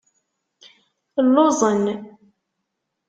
[1.29, 1.85] Lluẓen.